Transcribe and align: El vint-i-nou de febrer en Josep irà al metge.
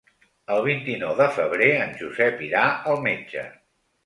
El 0.53 0.61
vint-i-nou 0.67 1.13
de 1.19 1.27
febrer 1.35 1.67
en 1.83 1.93
Josep 2.01 2.43
irà 2.47 2.65
al 2.95 3.01
metge. 3.07 3.47